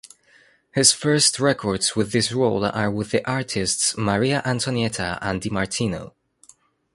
His 0.71 0.93
first 0.93 1.39
records 1.39 1.95
with 1.95 2.11
this 2.11 2.31
role 2.31 2.65
are 2.65 2.89
with 2.89 3.11
the 3.11 3.23
artists 3.29 3.95
Maria 3.95 4.41
Antonietta 4.43 5.19
and 5.21 5.39
Dimartino. 5.39 6.13